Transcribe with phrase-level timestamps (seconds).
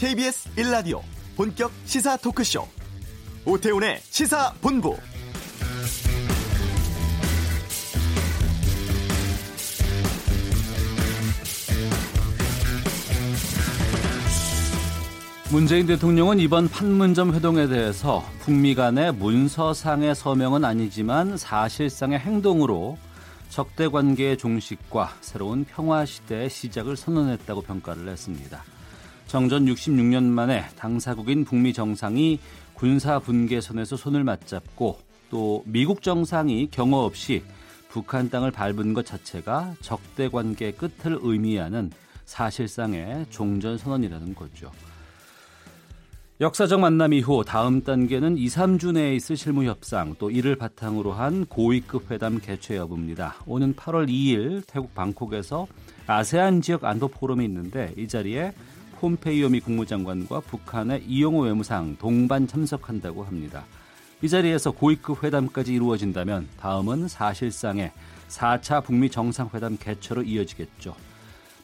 [0.00, 1.02] KBS 1라디오
[1.36, 2.66] 본격 시사 토크쇼
[3.44, 4.96] 오태훈의 시사본부
[15.50, 22.96] 문재인 대통령은 이번 판문점 회동에 대해서 북미 간의 문서상의 서명은 아니지만 사실상의 행동으로
[23.50, 28.64] 적대 관계의 종식과 새로운 평화 시대의 시작을 선언했다고 평가를 했습니다.
[29.30, 32.40] 정전 66년 만에 당사국인 북미 정상이
[32.74, 34.98] 군사 분계선에서 손을 맞잡고
[35.30, 37.44] 또 미국 정상이 경호 없이
[37.90, 41.92] 북한 땅을 밟은 것 자체가 적대 관계 끝을 의미하는
[42.24, 44.72] 사실상의 종전 선언이라는 거죠.
[46.40, 51.46] 역사적 만남 이후 다음 단계는 2, 3주 내에 있을 실무 협상 또 이를 바탕으로 한
[51.46, 53.36] 고위급 회담 개최 여부입니다.
[53.46, 55.68] 오는 8월 2일 태국 방콕에서
[56.08, 58.52] 아세안 지역 안보 포럼이 있는데 이 자리에
[59.00, 63.64] 폼페이오 미 국무장관과 북한의 이용호 외무상 동반 참석한다고 합니다.
[64.20, 67.92] 이 자리에서 고위급 회담까지 이루어진다면 다음은 사실상의
[68.28, 70.94] 4차 북미 정상회담 개최로 이어지겠죠.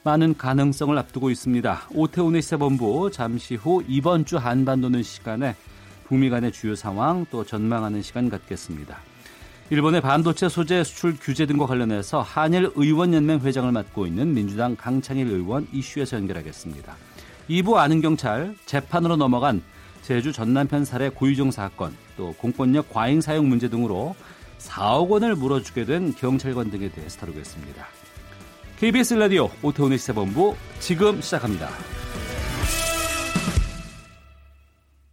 [0.02, 1.88] 많은 가능성을 앞두고 있습니다.
[1.92, 5.54] 오태훈의 시사본부 잠시 후 이번 주 한반도는 시간에
[6.04, 8.96] 북미 간의 주요 상황 또 전망하는 시간 갖겠습니다.
[9.68, 15.66] 일본의 반도체 소재 수출 규제 등과 관련해서 한일 의원연맹 회장을 맡고 있는 민주당 강창일 의원
[15.72, 16.96] 이슈에서 연결하겠습니다.
[17.48, 19.62] 2부 아는 경찰 재판으로 넘어간
[20.02, 24.14] 제주 전남편 살해 고유정 사건 또 공권력 과잉 사용 문제 등으로
[24.58, 27.86] 4억 원을 물어주게 된 경찰관 등에 대해서 다루겠습니다.
[28.78, 31.68] KBS 라디오 오태훈의 시사본부 지금 시작합니다.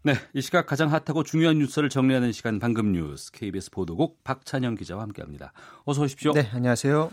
[0.05, 5.01] 네, 이 시각 가장 핫하고 중요한 뉴스를 정리하는 시간 방금 뉴스 KBS 보도국 박찬영 기자와
[5.03, 5.53] 함께합니다.
[5.85, 6.33] 어서 오십시오.
[6.33, 7.09] 네, 안녕하세요.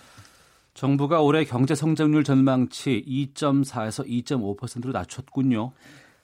[0.74, 5.72] 정부가 올해 경제 성장률 전망치 2.4에서 2.5%로 낮췄군요.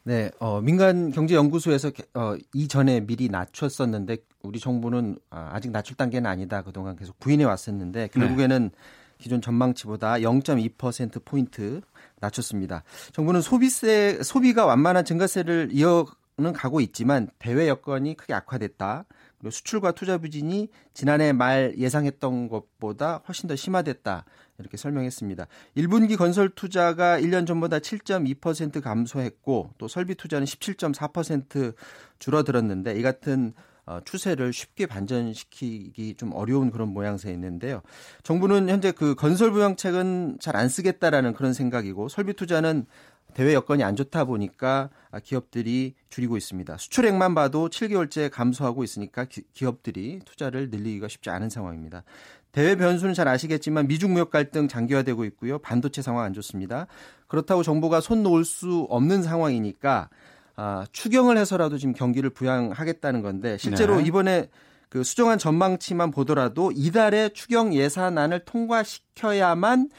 [0.05, 6.31] 네, 어, 민간 경제 연구소에서 어, 이전에 미리 낮췄었는데 우리 정부는 아, 아직 낮출 단계는
[6.31, 6.63] 아니다.
[6.63, 8.79] 그동안 계속 부인해 왔었는데 결국에는 네.
[9.19, 11.81] 기존 전망치보다 0.2% 포인트
[12.21, 12.85] 낮췄습니다.
[13.13, 19.07] 정부는 소비세 소비가 완만한 증가세를 이어는 가고 있지만 대외 여건이 크게 악화됐다.
[19.39, 24.25] 그리고 수출과 투자 부진이 지난해 말 예상했던 것보다 훨씬 더 심화됐다.
[24.59, 25.47] 이렇게 설명했습니다.
[25.77, 31.75] 1분기 건설 투자가 1년 전보다 7.2% 감소했고 또 설비 투자는 17.4%
[32.19, 33.53] 줄어들었는데 이 같은
[33.89, 37.83] 어, 추세를 쉽게 반전시키기 좀 어려운 그런 모양새 있는데요.
[38.25, 42.87] 정부는 현재 그 건설 부양책은 잘 안 쓰겠다라는 그런 생각이고 설비 투자는
[43.37, 44.89] 대외 여건이 안 좋다 보니까
[45.23, 46.79] 기업들이 줄이고 있습니다.
[46.79, 52.03] 수출액만 봐도 7개월째 감소하고 있으니까 기업들이 투자를 늘리기가 쉽지 않은 상황입니다.
[52.51, 55.59] 대외 변수는 잘 아시겠지만 미중 무역 갈등 장기화되고 있고요.
[55.59, 56.87] 반도체 상황 안 좋습니다.
[57.29, 60.09] 그렇다고 정부가 손 놓을 수 없는 상황이니까
[60.55, 64.05] 아, 추경을 해서라도 지금 경기를 부양하겠다는 건데 실제로 네.
[64.05, 64.49] 이번에
[64.89, 69.91] 그 수정한 전망치만 보더라도 이달에 추경 예산안을 통과시켜야만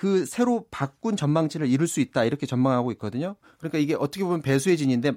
[0.00, 3.36] 그 새로 바꾼 전망치를 이룰 수 있다 이렇게 전망하고 있거든요.
[3.58, 5.12] 그러니까 이게 어떻게 보면 배수의 진인데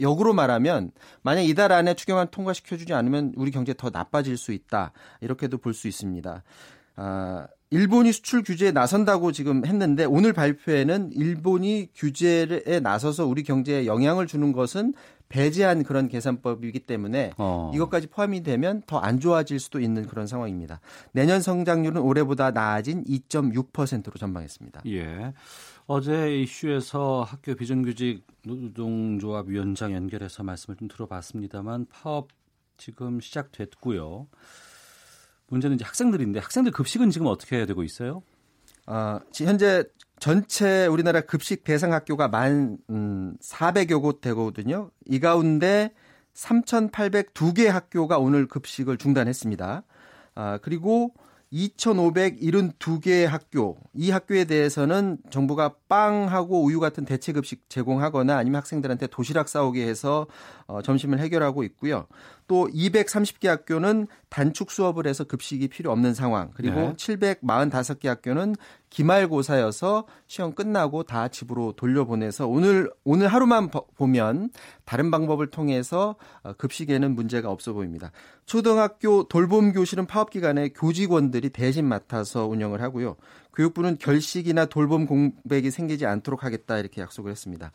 [0.00, 0.90] 역으로 말하면
[1.22, 5.86] 만약 이달 안에 추경안 통과시켜주지 않으면 우리 경제 더 나빠질 수 있다 이렇게도 볼 수
[5.86, 6.42] 있습니다.
[6.96, 14.26] 아, 일본이 수출 규제에 나선다고 지금 했는데 오늘 발표에는 일본이 규제에 나서서 우리 경제에 영향을
[14.26, 14.94] 주는 것은
[15.28, 17.70] 배제한 그런 계산법이기 때문에 어.
[17.74, 20.80] 이것까지 포함이 되면 더 안 좋아질 수도 있는 그런 상황입니다.
[21.12, 24.82] 내년 성장률은 올해보다 나아진 2.6%로 전망했습니다.
[24.86, 25.32] 예.
[25.86, 32.28] 어제 이슈에서 학교 비정규직 노동조합 위원장 연결해서 말씀을 좀 들어봤습니다만 파업
[32.76, 34.26] 지금 시작됐고요.
[35.48, 38.22] 문제는 이제 학생들인데 학생들 급식은 지금 어떻게 되고 있어요?
[38.86, 39.84] 어, 현재
[40.18, 44.90] 전체 우리나라 급식 대상 학교가 만 음, 400여 곳 되거든요.
[45.04, 45.92] 이 가운데
[46.34, 49.82] 3,802개 학교가 오늘 급식을 중단했습니다.
[50.34, 51.12] 아, 그리고
[51.52, 59.48] 2,572개 학교, 이 학교에 대해서는 정부가 빵하고 우유 같은 대체 급식 제공하거나 아니면 학생들한테 도시락
[59.48, 60.26] 싸오게 해서
[60.66, 62.06] 어, 점심을 해결하고 있고요.
[62.46, 66.50] 또 230개 학교는 단축 수업을 해서 급식이 필요 없는 상황.
[66.54, 66.94] 그리고 네.
[66.94, 68.54] 745개 학교는
[68.90, 74.50] 기말고사여서 시험 끝나고 다 집으로 돌려보내서 오늘 오늘 하루만 보면
[74.84, 78.12] 다른 방법을 통해서 어, 급식에는 문제가 없어 보입니다.
[78.46, 83.16] 초등학교 돌봄 교실은 파업 기간에 교직원들이 대신 맡아서 운영을 하고요.
[83.54, 87.72] 교육부는 결식이나 돌봄 공백이 생기지 않도록 하겠다 이렇게 약속을 했습니다.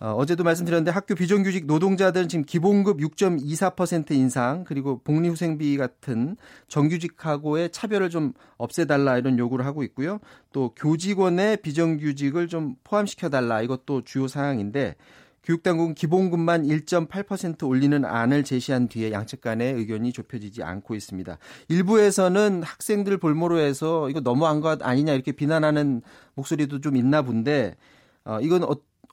[0.00, 6.36] 어, 제도 말씀드렸는데 학교 비정규직 노동자들은 지금 기본급 6.24% 인상 그리고 복리후생비 같은
[6.68, 10.18] 정규직하고의 차별을 좀 없애달라 이런 요구를 하고 있고요.
[10.52, 14.96] 또 교직원의 비정규직을 좀 포함시켜달라 이것도 주요 사항인데
[15.44, 21.38] 교육당국은 기본급만 1.8% 올리는 안을 제시한 뒤에 양측 간의 의견이 좁혀지지 않고 있습니다.
[21.68, 26.02] 일부에서는 학생들 볼모로 해서 이거 너무한 것 아니냐 이렇게 비난하는
[26.34, 27.76] 목소리도 좀 있나 본데
[28.24, 28.64] 어, 이건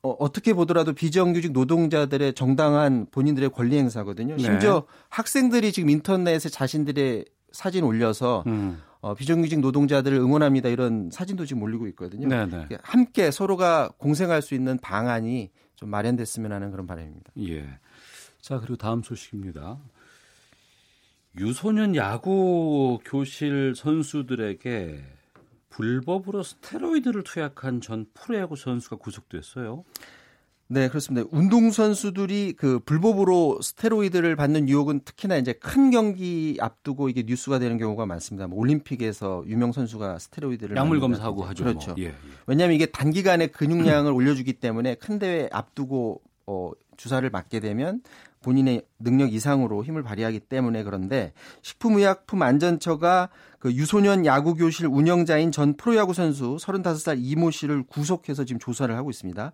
[0.03, 4.36] 어, 어, 떻게 보더라도 비정규직 노동자들의 정당한 본인들의 권리 행사거든요.
[4.36, 4.44] 네.
[4.44, 8.81] 심지어 학생들이 지금 인터넷에 자신들의 사진 올려서 음.
[9.01, 12.27] 어, 비정규직 노동자들을 응원합니다 이런 사진도 지금 올리고 있거든요.
[12.27, 12.68] 네네.
[12.69, 12.77] 네.
[12.81, 17.31] 함께 서로가 공생할 수 있는 방안이 좀 마련됐으면 하는 그런 바람입니다.
[17.39, 17.68] 예.
[18.39, 19.80] 자 그리고 다음 소식입니다.
[21.38, 25.21] 유소년 야구 교실 선수들에게
[25.72, 29.84] 불법으로 스테로이드를 투약한 전 프로야구 선수가 구속됐어요.
[30.68, 31.28] 네, 그렇습니다.
[31.32, 38.06] 운동선수들이 그 불법으로 스테로이드를 받는 유혹은 특히나 이제 큰 경기 앞두고 이게 뉴스가 되는 경우가
[38.06, 38.48] 많습니다.
[38.48, 41.66] 뭐 올림픽에서 유명 선수가 스테로이드를 약물 검사하고 하죠.
[41.66, 41.92] 그렇죠.
[41.92, 41.96] 뭐.
[42.00, 42.14] 예, 예.
[42.48, 48.02] 왜냐하면 이게 단기간에 근육량을 올려주기 때문에 큰 대회 앞두고 어, 주사를 맞게 되면
[48.42, 51.34] 본인의 능력 이상으로 힘을 발휘하기 때문에 그런데
[51.64, 53.30] 식품의약품안전처가
[53.62, 59.10] 그 유소년 야구 교실 운영자인 전 프로야구 선수 35살 이모 씨를 구속해서 지금 조사를 하고
[59.12, 59.54] 있습니다.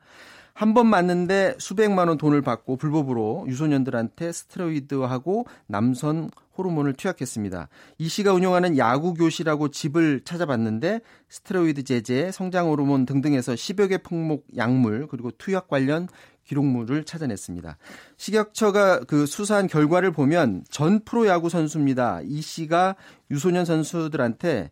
[0.54, 7.70] 한 번 맞는데 수백만 원 돈을 받고 불법으로 유소년들한테 스테로이드하고 남선 호르몬을 투약했습니다.
[8.00, 14.48] 이 씨가 운영하는 야구 교실하고 집을 찾아봤는데 스테로이드 제제, 성장 호르몬 등등에서 10여 개 품목
[14.56, 16.08] 약물 그리고 투약 관련
[16.48, 17.78] 기록물을 찾아냈습니다.
[18.18, 22.22] 식약처가 그 수사한 결과를 보면 전 프로야구 선수입니다.
[22.24, 22.96] 이 씨가
[23.30, 24.72] 유소년 선수들한테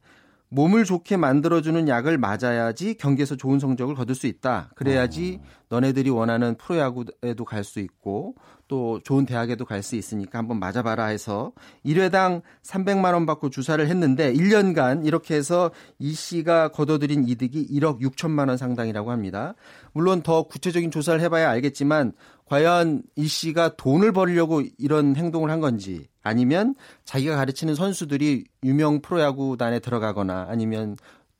[0.50, 4.72] 몸을 좋게 만들어주는 약을 맞아야지 경기에서 좋은 성적을 거둘 수 있다.
[4.76, 5.46] 그래야지 어.
[5.76, 8.36] 너네들이 원하는 프로야구에도 갈 수 있고
[8.68, 11.52] 또 좋은 대학에도 갈 수 있으니까 한번 맞아봐라 해서
[11.86, 18.48] 1회당 300만 원 받고 주사를 했는데 1년간 이렇게 해서 이 씨가 거둬들인 이득이 1억 6천만
[18.48, 19.54] 원 상당이라고 합니다.
[19.94, 22.14] 물론 더 구체적인 조사를 해봐야 알겠지만
[22.46, 29.80] 과연 이 씨가 돈을 벌려고 이런 행동을 한 건지 아니면 자기가 가르치는 선수들이 유명 프로야구단에
[29.80, 30.96] 들어가거나 아니면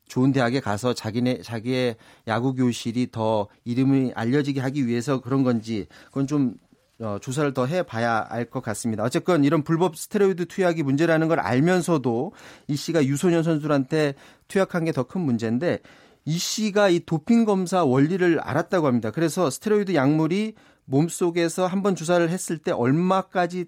[0.08, 1.96] 좋은 대학에 가서 자기네 자기의
[2.28, 6.54] 야구 교실이 더 이름이 알려지게 하기 위해서 그런 건지 그건 좀
[6.98, 9.02] 어, 조사를 더 해봐야 알 것 같습니다.
[9.02, 12.32] 어쨌건 이런 불법 스테로이드 투약이 문제라는 걸 알면서도
[12.68, 14.14] 이 씨가 유소년 선수한테
[14.48, 15.80] 투약한 게 더 큰 문제인데
[16.24, 19.10] 이 씨가 이 도핑 검사 원리를 알았다고 합니다.
[19.10, 20.54] 그래서 스테로이드 약물이
[20.86, 23.66] 몸 속에서 한번 주사를 했을 때 얼마까지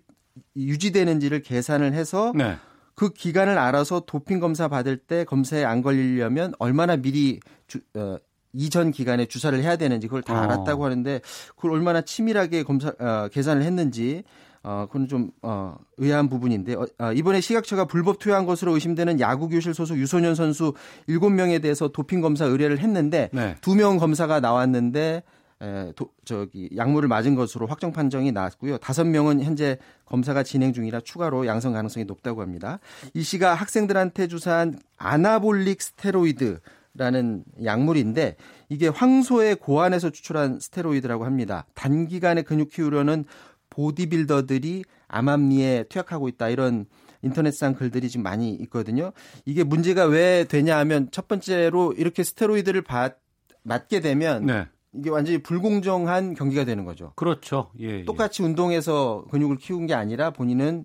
[0.57, 2.57] 유지되는지를 계산을 해서 네.
[2.99, 8.17] 그 기간을 알아서 도핑 검사 받을 때 검사에 안 걸리려면 얼마나 미리 주, 어,
[8.53, 10.37] 이전 기간에 주사를 해야 되는지 그걸 다 어.
[10.39, 11.21] 알았다고 하는데
[11.55, 14.25] 그걸 얼마나 치밀하게 검사 어, 계산을 했는지
[14.65, 19.49] 어, 그건 좀, 어, 의아한 부분인데, 어, 어, 이번에 시각처가 불법 투여한 것으로 의심되는 야구
[19.49, 20.75] 교실 소속 유소년 선수
[21.09, 23.55] 7명에 대해서 도핑 검사 의뢰를 했는데, 네.
[23.61, 25.23] 2명 검사가 나왔는데,
[25.61, 28.79] 에, 도, 저기 약물을 맞은 것으로 확정 판정이 나왔고요.
[28.79, 32.79] 다섯 명은 현재 검사가 진행 중이라 추가로 양성 가능성이 높다고 합니다.
[33.15, 36.61] 이 씨가 학생들한테 주사한 아나볼릭 스테로이드
[36.95, 38.37] 라는 약물인데
[38.69, 41.65] 이게 황소의 고안에서 추출한 스테로이드라고 합니다.
[41.75, 43.25] 단기간에 근육 키우려는
[43.71, 46.87] 보디빌더들이 암암리에 투약하고 있다 이런
[47.23, 49.13] 인터넷상 글들이 지금 많이 있거든요.
[49.45, 53.19] 이게 문제가 왜 되냐 하면 첫 번째로 이렇게 스테로이드를 받,
[53.63, 54.67] 맞게 되면 네.
[54.95, 57.13] 이게 완전히 불공정한 경기가 되는 거죠.
[57.17, 57.71] 그렇죠.
[57.81, 58.05] 예, 예.
[58.05, 58.47] 똑같이 예.
[58.47, 60.85] 운동해서 근육을 키운 게 아니라 본인은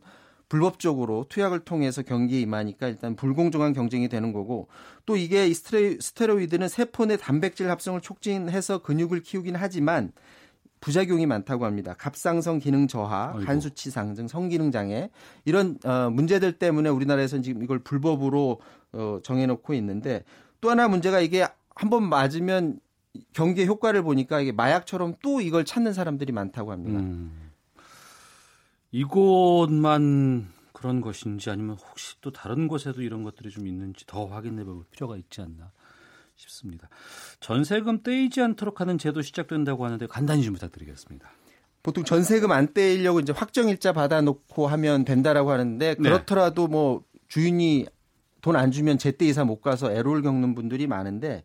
[0.50, 4.68] 불법적으로 투약을 통해서 경기에 임하니까 일단 불공정한 경쟁이 되는 거고
[5.06, 10.12] 또 이게 스테로, 스테로이드는 세포 내 단백질 합성을 촉진해서 근육을 키우긴 하지만
[10.80, 11.96] 부작용이 많다고 합니다.
[11.98, 13.32] 갑상선 기능 저하.
[13.46, 15.10] 간 수치 상승, 성기능 장애
[15.46, 18.60] 이런 어, 문제들 때문에 우리나라에서는 지금 이걸 불법으로
[18.92, 20.24] 어, 정해놓고 있는데
[20.60, 22.80] 또 하나 문제가 이게 한번 맞으면
[23.34, 27.00] 경기의 효과를 보니까 이게 마약처럼 또 이걸 찾는 사람들이 많다고 합니다.
[27.00, 27.52] 음.
[28.92, 34.84] 이곳만 그런 것인지 아니면 혹시 또 다른 곳에도 이런 것들이 좀 있는지 더 확인해 볼
[34.92, 35.72] 필요가 있지 않나
[36.36, 36.90] 싶습니다.
[37.40, 41.32] 전세금 떼이지 않도록 하는 제도 시작된다고 하는데 간단히 좀 부탁드리겠습니다.
[41.84, 45.96] 보통 전세금 안 떼이려고 이제 확정일자 받아놓고 하면 된다라고 하는데 네.
[45.96, 46.72] 그렇더라도 네.
[46.72, 47.86] 뭐 주인이
[48.42, 51.44] 돈 안 주면 제때 이사 못 가서 애로를 겪는 분들이 많은데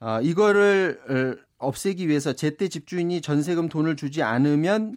[0.00, 4.96] 어, 이거를 없애기 위해서 제때 집주인이 전세금 돈을 주지 않으면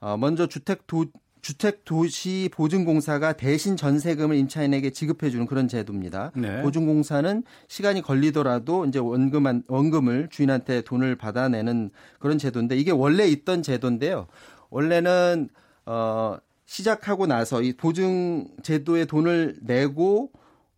[0.00, 1.06] 어, 먼저 주택 도,
[1.42, 6.32] 주택 도시 보증공사가 대신 전세금을 임차인에게 지급해 주는 그런 제도입니다.
[6.34, 6.62] 네.
[6.62, 14.26] 보증공사는 시간이 걸리더라도 이제 원금 원금을 주인한테 돈을 받아내는 그런 제도인데 이게 원래 있던 제도인데요.
[14.70, 15.48] 원래는
[15.86, 20.30] 어 시작하고 나서 이 보증 제도에 돈을 내고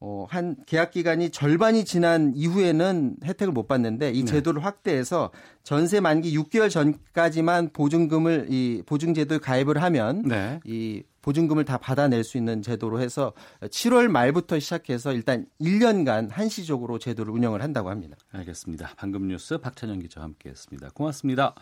[0.04, 4.32] 어, 한 계약 기간이 절반이 지난 이후에는 혜택을 못 받는데 이 네.
[4.32, 4.64] 제도를 네.
[4.64, 5.30] 확대해서
[5.62, 10.58] 전세 만기 6개월 전까지만 보증금을 이 보증 제도에 가입을 하면 네.
[10.64, 17.32] 이 보증금을 다 받아낼 수 있는 제도로 해서 7월 말부터 시작해서 일단 1년간 한시적으로 제도를
[17.32, 18.16] 운영을 한다고 합니다.
[18.32, 18.94] 알겠습니다.
[18.96, 20.90] 방금 뉴스 박찬영 기자와 함께했습니다.
[20.94, 21.54] 고맙습니다.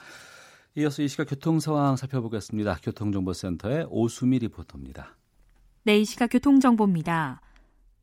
[0.76, 2.78] 이어서 이 시각 교통 상황 살펴보겠습니다.
[2.82, 5.14] 교통정보센터의 오수미 리포터입니다.
[5.82, 7.42] 네, 이 시각 교통정보입니다.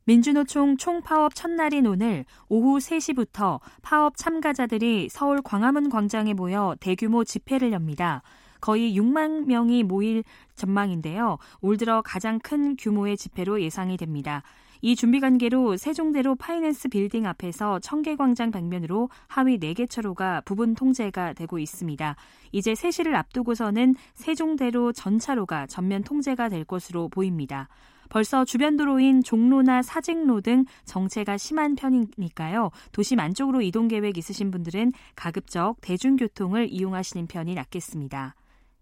[0.08, 8.22] 민주노총 총파업 첫날인 오늘 오후 3시부터 파업 참가자들이 서울 광화문 광장에 모여 대규모 집회를 엽니다.
[8.62, 10.24] 거의 6만 명이 모일
[10.54, 11.36] 전망인데요.
[11.60, 14.42] 올 들어 가장 큰 규모의 집회로 예상이 됩니다.
[14.80, 21.58] 이 준비 관계로 세종대로 파이낸스 빌딩 앞에서 청계광장 방면으로 하위 4개 차로가 부분 통제가 되고
[21.58, 22.16] 있습니다.
[22.52, 27.68] 이제 3시를 앞두고서는 세종대로 전 차로가 전면 통제가 될 것으로 보입니다.
[28.08, 32.70] 벌써 주변 도로인 종로나 사직로 등 정체가 심한 편이니까요.
[32.92, 38.34] 도심 안쪽으로 이동 계획 있으신 분들은 가급적 대중교통을 이용하시는 편이 낫겠습니다.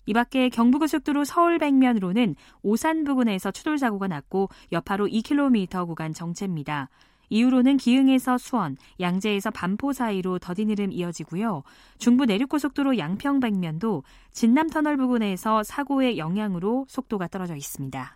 [0.06, 6.88] 이 밖에 경부고속도로 서울 백면으로는 오산 부근에서 추돌 사고가 났고 여파로 2km 구간 정체입니다.
[7.28, 11.64] 이후로는 기흥에서 수원, 양재에서 반포 사이로 더딘 흐름 이어지고요.
[11.98, 18.15] 중부 내륙고속도로 양평 백면도 진남터널 부근에서 사고의 영향으로 속도가 떨어져 있습니다.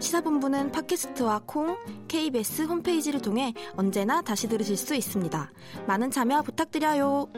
[0.00, 1.76] 시사본부는 팟캐스트와 콩,
[2.08, 5.50] KBS 홈페이지를 통해 언제나 다시 들으실 수 있습니다.
[5.86, 7.28] 많은 참여 부탁드려요.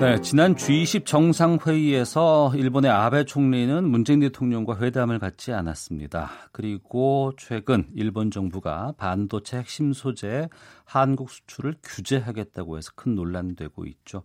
[0.00, 6.30] 네, 지난 G20 정상회의에서 일본의 아베 총리는 문재인 대통령과 회담을 갖지 않았습니다.
[6.52, 10.48] 그리고 최근 일본 정부가 반도체 핵심 소재
[10.86, 14.22] 한국 수출을 규제하겠다고 해서 큰 논란되고 있죠.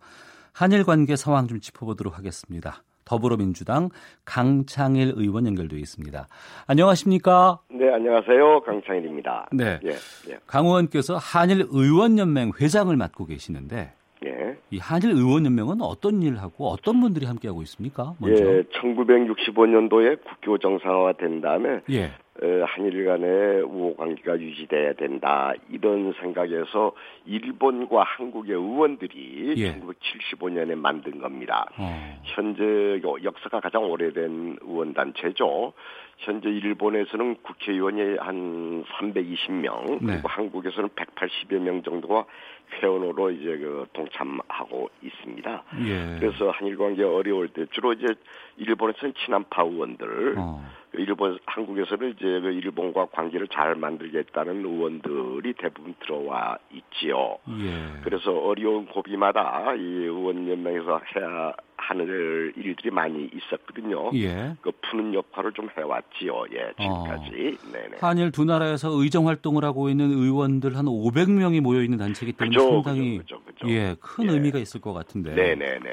[0.54, 2.82] 한일 관계 상황 좀 짚어보도록 하겠습니다.
[3.06, 3.90] 더불어민주당
[4.26, 6.28] 강창일 의원 연결되어 있습니다.
[6.68, 7.60] 안녕하십니까?
[7.70, 8.62] 네, 안녕하세요.
[8.62, 9.48] 강창일입니다.
[9.54, 9.80] 네.
[9.86, 10.38] 예, 예.
[10.48, 13.94] 강 의원께서 한일 의원연맹 회장을 맡고 계시는데
[14.26, 14.58] 예.
[14.72, 18.16] 이 한일 의원연맹은 어떤 일을 하고 어떤 분들이 함께하고 있습니까?
[18.20, 18.44] 먼저.
[18.44, 22.12] 예, 1965년도에 국교 정상화가 된 다음에 예.
[22.42, 26.92] 한일 간의 우호 관계가 유지돼야 된다 이런 생각에서
[27.26, 29.80] 일본과 한국의 의원들이 예.
[29.80, 31.66] 1975년에 만든 겁니다.
[31.78, 32.20] 어.
[32.24, 35.74] 현재 역사가 가장 오래된 의원 단체죠.
[36.18, 40.14] 현재 일본에서는 국회의원이 한 320명, 네.
[40.14, 42.26] 그리고 한국에서는 180여 명 정도가
[42.82, 45.64] 회원으로 이제 그 동참하고 있습니다.
[45.86, 46.20] 예.
[46.20, 48.08] 그래서 한일 관계 어려울 때 주로 이제
[48.58, 50.64] 일본에서는 친한파 의원들, 어.
[50.98, 57.38] 일본 한국에서는 이제 그 일본과 관계를 잘 만들겠다는 의원들이 대부분 들어와 있지요.
[57.50, 58.02] 예.
[58.04, 64.12] 그래서 어려운 고비마다 이 의원 연맹에서 해야 하는 일들이 많이 있었거든요.
[64.16, 64.56] 예.
[64.62, 66.46] 그 푸는 역할을 좀 해왔지요.
[66.54, 67.58] 예, 지금까지.
[67.60, 67.72] 어.
[67.72, 67.98] 네네.
[68.00, 72.84] 한일 두 나라에서 의정 활동을 하고 있는 의원들 한 500명이 모여 있는 단체이기 때문에 그죠,
[72.84, 74.34] 상당히 그죠, 그죠, 예, 큰 예.
[74.34, 75.36] 의미가 있을 것 같은데.
[75.36, 75.92] 네네네네.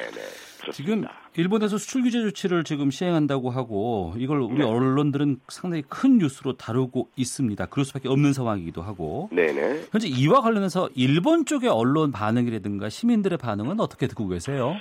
[0.70, 1.04] 지금
[1.36, 4.64] 일본에서 수출 규제 조치를 지금 시행한다고 하고 이걸 우리 네.
[4.64, 7.66] 언론들은 상당히 큰 뉴스로 다루고 있습니다.
[7.66, 9.28] 그럴 수밖에 없는 상황이기도 하고.
[9.32, 9.86] 네네.
[9.90, 14.76] 현재 이와 관련해서 일본 쪽의 언론 반응이라든가 시민들의 반응은 어떻게 듣고 계세요?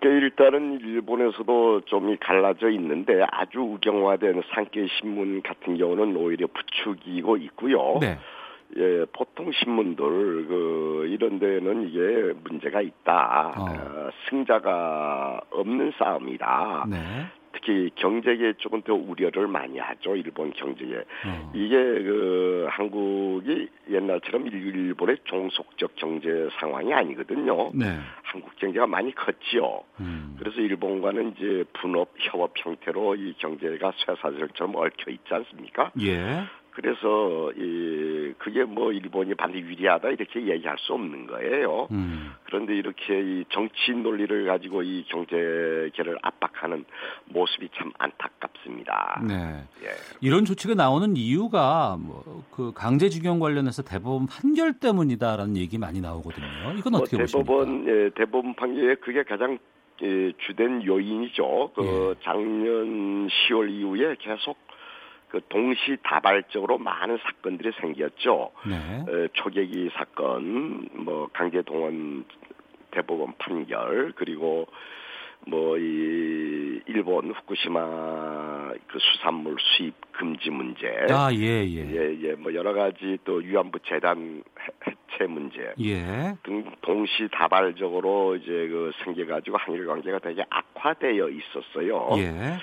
[0.00, 7.98] 그러니까 일단은 일본에서도 좀 갈라져 있는데 아주 우경화된 상계 신문 같은 경우는 오히려 부추기고 있고요.
[8.00, 8.18] 네.
[8.76, 10.04] 예, 보통 신문들
[10.46, 13.52] 그 이런 데는 이게 문제가 있다.
[13.56, 13.64] 어.
[13.64, 16.86] 어, 승자가 없는 싸움이다.
[16.88, 17.26] 네.
[17.52, 20.14] 특히 경제계 쪽은 더 우려를 많이 하죠.
[20.14, 20.96] 일본 경제계.
[20.96, 21.52] 어.
[21.54, 27.72] 이게 그 한국이 옛날처럼 일본의 종속적 경제 상황이 아니거든요.
[27.74, 27.98] 네.
[28.22, 29.82] 한국 경제가 많이 컸지요.
[30.00, 30.36] 음.
[30.38, 35.90] 그래서 일본과는 이제 분업 협업 형태로 이 경제가 쇠사슬처럼 얽혀 있지 않습니까?
[36.00, 36.44] 예.
[36.72, 41.88] 그래서 이 그게 뭐 일본이 반드시 유리하다 이렇게 얘기할 수 없는 거예요.
[41.90, 42.32] 음.
[42.44, 46.84] 그런데 이렇게 이 정치 논리를 가지고 이 경제계를 압박하는
[47.26, 49.22] 모습이 참 안타깝습니다.
[49.26, 49.34] 네.
[49.82, 49.88] 예.
[50.20, 56.46] 이런 조치가 나오는 이유가 뭐 그 강제징용 관련해서 대법원 판결 때문이다라는 얘기 많이 나오거든요.
[56.76, 59.58] 이건 어떻게 뭐 대법원 예, 대법원 판결에 그게 가장
[60.02, 61.70] 예, 주된 요인이죠.
[61.74, 62.22] 그 예.
[62.22, 64.58] 작년 10월 이후에 계속
[65.30, 68.50] 그 동시다발적으로 많은 사건들이 생겼죠.
[68.66, 69.04] 네.
[69.08, 72.24] 에, 초계기 사건, 뭐 강제 동원
[72.90, 74.66] 대법원 판결 그리고
[75.46, 81.90] 뭐 이 일본 후쿠시마 그 수산물 수입 금지 문제 아예 예.
[81.90, 82.34] 예, 예.
[82.34, 84.42] 뭐 여러 가지 또 위안부 재단
[84.86, 86.34] 해체 문제 예.
[86.42, 92.08] 등 동시다발적으로 이제 그 생겨 가지고 한일 관계가 되게 악화되어 있었어요.
[92.18, 92.58] 예.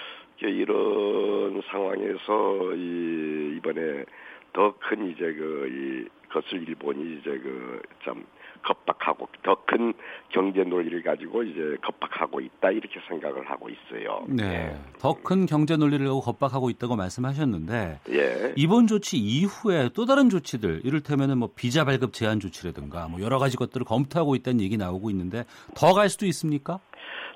[0.45, 4.05] 이런 상황에서 이 이번에
[4.53, 8.23] 더 큰 이제 그 이 것을 일본이 이제 그 참
[8.63, 9.93] 겁박하고 더 큰
[10.29, 14.25] 경제 논리를 가지고 이제 겁박하고 있다 이렇게 생각을 하고 있어요.
[14.27, 14.43] 네.
[14.43, 14.81] 네.
[14.99, 18.53] 더큰 경제 논리를 가지고 겁박하고 있다고 말씀하셨는데 예.
[18.57, 23.55] 이번 조치 이후에 또 다른 조치들 이를테면은 뭐 비자 발급 제한 조치라든가 뭐 여러 가지
[23.57, 26.79] 것들을 검토하고 있다는 얘기 나오고 있는데 더 갈 수도 있습니까?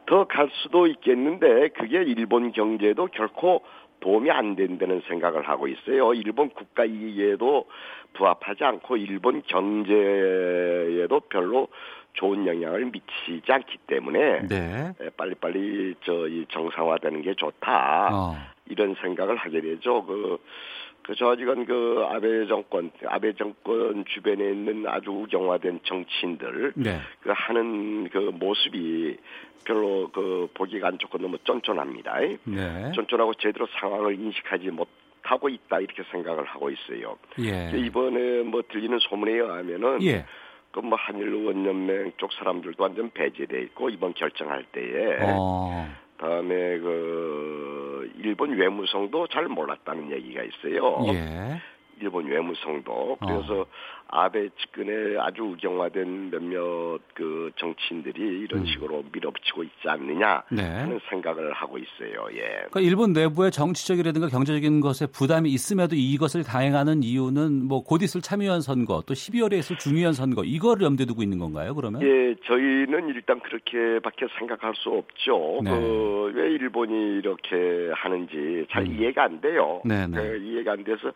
[0.06, 3.64] 더 갈 수도 있겠는데 그게 일본 경제도 결코
[4.02, 6.14] 도움이 안 된다는 생각을 하고 있어요.
[6.14, 7.66] 일본 국가 이익에도
[8.14, 11.68] 부합하지 않고 일본 경제에도 별로
[12.14, 14.94] 좋은 영향을 미치지 않기 때문에 네.
[15.16, 18.36] 빨리빨리 저 이 정상화되는 게 좋다 어.
[18.68, 20.04] 이런 생각을 하게 되죠.
[20.06, 20.38] 그
[21.12, 27.02] 그저 아직은 그 아베 정권, 아베 정권 주변에 있는 아주 우경화된 정치인들 네.
[27.20, 29.18] 그 하는 그 모습이
[29.66, 32.18] 별로 그 보기가 안 좋고 너무 쫀쫀합니다.
[32.46, 32.92] 네.
[32.96, 34.88] 쫀쫀하고 제대로 상황을 인식하지 못
[35.24, 37.18] 하고 있다 이렇게 생각을 하고 있어요.
[37.40, 37.78] 예.
[37.78, 40.26] 이번에 뭐 들리는 소문에 의하면은 예.
[40.72, 45.94] 그뭐 한일 원연맹 쪽 사람들도 완전 배제돼 있고 이번 결정할 때에 어.
[46.22, 51.04] 다음에 그 일본 외무성도 잘 몰랐다는 얘기가 있어요.
[51.14, 51.60] 예.
[52.00, 53.66] 일본 외무성도 그래서 어.
[54.12, 58.66] 아베 측근에 아주 우경화된 몇몇 그 정치인들이 이런 음.
[58.66, 60.64] 식으로 밀어붙이고 있지 않느냐 네.
[60.64, 62.28] 하는 생각을 하고 있어요.
[62.34, 62.68] 예.
[62.70, 68.62] 그러니까 일본 내부의 정치적이라든가 경제적인 것에 부담이 있음에도 이것을 다행하는 이유는 뭐 곧 있을 참의원
[68.62, 71.76] 선거 또 12월에 있을 중의원 선거 이거를 염두에 두고 있는 건가요?
[71.76, 72.02] 그러면?
[72.02, 75.60] 예, 저희는 일단 그렇게밖에 생각할 수 없죠.
[75.62, 75.72] 네.
[75.72, 78.98] 그왜 일본이 이렇게 하는지 잘 음.
[78.98, 79.82] 이해가 안 돼요.
[79.84, 80.16] 네, 네.
[80.16, 81.12] 그 이해가 안 돼서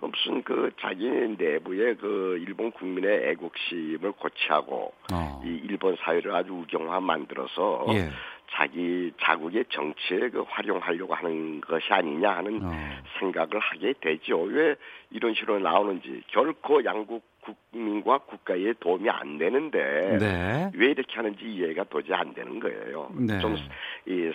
[0.00, 5.42] 무슨 그 자기 내부의 그 일본 국민의 애국심을 고취하고 어.
[5.44, 8.10] 이 일본 사회를 아주 우경화 만들어서 예.
[8.50, 12.70] 자기 자국의 정치에 그 활용하려고 하는 것이 아니냐 하는 어.
[13.18, 14.40] 생각을 하게 되죠.
[14.40, 14.74] 왜
[15.10, 20.70] 이런 식으로 나오는지 결코 양국 국민과 국가에 도움이 안 되는데 네.
[20.74, 23.10] 왜 이렇게 하는지 이해가 도저히 안 되는 거예요.
[23.14, 23.38] 네.
[23.40, 23.62] 좀이
[24.06, 24.32] 이,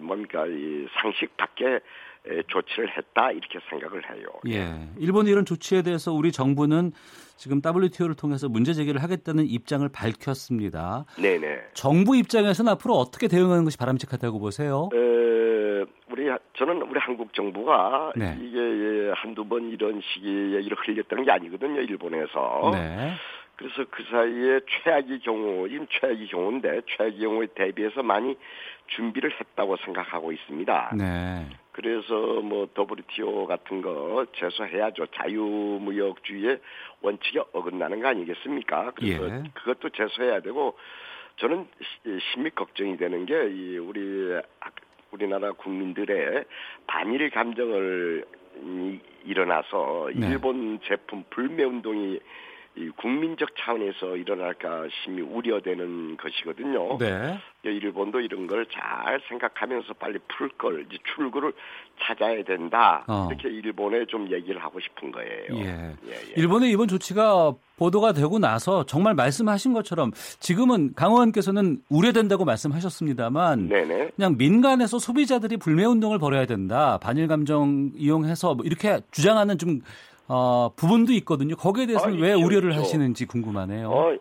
[0.00, 1.80] 뭡니까 이 상식 밖에
[2.48, 4.26] 조치를 했다 이렇게 생각을 해요.
[4.48, 4.88] 예.
[4.98, 6.92] 일본의 이런 조치에 대해서 우리 정부는
[7.36, 11.04] 지금 WTO를 통해서 문제 제기를 하겠다는 입장을 밝혔습니다.
[11.20, 11.68] 네네.
[11.74, 14.88] 정부 입장에서는 앞으로 어떻게 대응하는 것이 바람직하다고 보세요?
[14.92, 14.98] 에,
[16.10, 18.36] 우리 저는 우리 한국 정부가 네.
[18.40, 21.80] 이게 예, 한두 번 이런 식의 얘기를 흘렸다는 게 아니거든요.
[21.80, 22.70] 일본에서.
[22.72, 23.12] 네.
[23.56, 28.36] 그래서 그 사이에 최악의 경우인 최악의 경우인데 최악의 경우에 대비해서 많이
[28.88, 30.92] 준비를 했다고 생각하고 있습니다.
[30.96, 31.46] 네.
[31.78, 35.06] 그래서 뭐 WTO 같은 거 제소해야죠.
[35.14, 36.58] 자유무역주의의
[37.02, 38.90] 원칙에 어긋나는 거 아니겠습니까?
[38.96, 39.44] 그래서 예.
[39.54, 40.76] 그것도 제소해야 되고
[41.36, 41.68] 저는
[42.32, 44.40] 심히 걱정이 되는 게 이 우리
[45.12, 46.44] 우리나라 국민들의
[46.88, 48.24] 반일 감정을
[49.24, 50.30] 일어나서 네.
[50.30, 52.18] 일본 제품 불매 운동이
[52.78, 56.96] 이 국민적 차원에서 일어날까 심히 우려되는 것이거든요.
[56.98, 57.38] 네.
[57.64, 61.52] 일본도 이런 걸 잘 생각하면서 빨리 풀 걸 이제 출구를
[62.00, 63.04] 찾아야 된다.
[63.08, 63.28] 어.
[63.30, 65.46] 이렇게 일본에 좀 얘기를 하고 싶은 거예요.
[65.54, 65.94] 예.
[66.06, 66.32] 예, 예.
[66.36, 74.10] 일본의 이번 조치가 보도가 되고 나서 정말 말씀하신 것처럼 지금은 강 의원께서는 우려된다고 말씀하셨습니다만 네네.
[74.16, 76.98] 그냥 민간에서 소비자들이 불매 운동을 벌여야 된다.
[77.00, 79.80] 반일 감정 이용해서 뭐 이렇게 주장하는 좀
[80.28, 81.56] 어, 부분도 있거든요.
[81.56, 82.80] 거기에 대해서는 아, 왜 있죠, 우려를 있죠.
[82.80, 83.88] 하시는지 궁금하네요.
[83.90, 84.16] 어,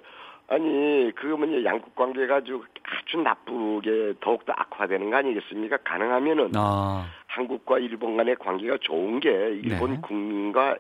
[0.50, 5.78] 아니 그러면 이제 양국 관계가 아주 아주 나쁘게 더욱더 악화되는 거 아니겠습니까?
[5.84, 7.06] 가능하면은 아.
[7.28, 10.00] 한국과 일본 간의 관계가 좋은 게 일본 네.
[10.02, 10.78] 국민과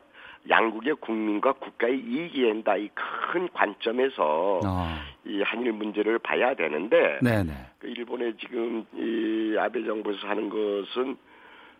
[0.49, 2.89] 양국의 국민과 국가의 이익이 된다 이
[3.29, 5.01] 큰 관점에서 아.
[5.25, 7.51] 이 한일 문제를 봐야 되는데 네네.
[7.79, 11.17] 그 일본의 지금 이 아베 정부에서 하는 것은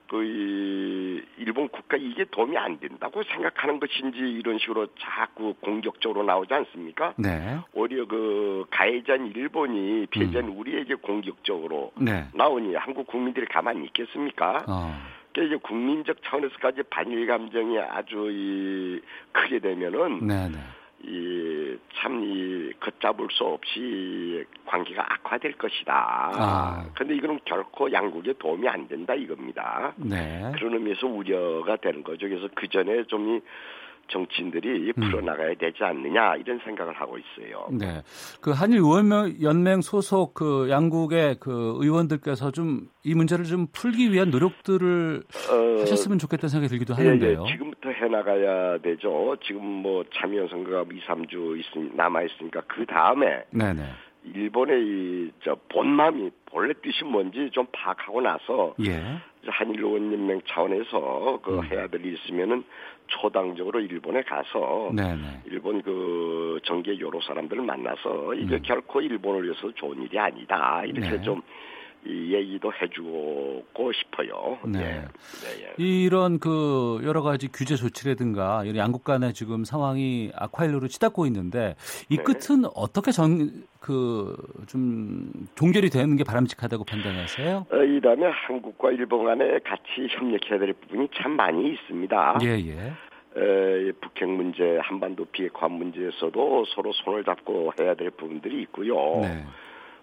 [0.09, 7.13] 그 일본 국가 이게 도움이 안 된다고 생각하는 것인지 이런 식으로 자꾸 공격적으로 나오지 않습니까?
[7.17, 7.57] 네.
[7.73, 10.57] 오히려 그 가해자인 일본이 피해자인 음.
[10.57, 12.25] 우리에게 공격적으로 네.
[12.33, 14.65] 나오니 한국 국민들이 가만히 있겠습니까?
[14.67, 15.17] 어.
[15.33, 20.57] 그러니까 이제 국민적 차원에서까지 반일 감정이 아주 이 크게 되면은 네네.
[20.99, 21.77] 네.
[21.97, 26.31] 이참이 걷잡을 수 없이 관계가 악화될 것이다.
[26.35, 26.85] 아.
[26.93, 29.93] 근데 이거는 결코 양국에 도움이 안 된다 이겁니다.
[29.97, 30.51] 네.
[30.55, 32.27] 그런 의미에서 우려가 되는 거죠.
[32.27, 33.41] 그래서 그 전에 좀
[34.07, 35.01] 정치인들이 음.
[35.01, 37.67] 풀어나가야 되지 않느냐 이런 생각을 하고 있어요.
[37.71, 38.01] 네.
[38.41, 45.23] 그 한일 의원연맹 소속 그 양국의 그 의원들께서 좀 이 문제를 좀 풀기 위한 노력들을
[45.49, 47.45] 어, 하셨으면 좋겠다는 생각이 들기도 예, 하는데요.
[47.47, 49.37] 예, 지금부터 해나가야 되죠.
[49.45, 53.81] 지금 뭐 참여 선거가 2, 3주 있으, 남아 있으니까 그 다음에 네네.
[54.25, 59.01] 일본의 이 저 본맘이 본래 뜻이 뭔지 좀 파악하고 나서 예.
[59.51, 61.63] 한일 의원연맹 차원에서 그 음.
[61.65, 62.63] 해야 될 일이 있으면은
[63.07, 65.41] 초당적으로 일본에 가서 네네.
[65.45, 68.61] 일본 그 정계 여러 사람들을 만나서 이게 음.
[68.63, 71.21] 결코 일본을 위해서 좋은 일이 아니다 이렇게 네.
[71.21, 71.41] 좀
[72.05, 74.57] 이 얘기도 해주고 싶어요.
[74.65, 74.79] 네.
[74.79, 75.05] 네.
[75.43, 75.73] 네.
[75.77, 81.75] 이런 그 여러 가지 규제 조치라든가 양국 간의 지금 상황이 악화일로로 치닫고 있는데
[82.09, 82.23] 이 네.
[82.23, 84.35] 끝은 어떻게 전 그
[84.67, 87.67] 좀 종결이 되는 게 바람직하다고 판단하세요?
[87.71, 92.39] 어, 이 다음에 한국과 일본 간에 같이 협력해야 될 부분이 참 많이 있습니다.
[92.43, 92.93] 예 예.
[93.39, 98.95] 에, 북핵 문제, 한반도 비핵화 문제에서도 서로 손을 잡고 해야 될 부분들이 있고요.
[99.21, 99.45] 네.